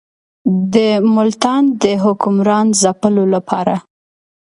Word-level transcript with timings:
د 0.73 0.75
ملتان 1.15 1.63
د 1.81 1.83
حکمران 2.03 2.65
ځپلو 2.81 3.23
لپاره. 3.35 3.75